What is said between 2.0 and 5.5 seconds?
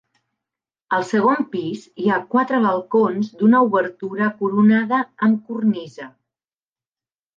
hi ha quatre balcons d'una obertura coronada amb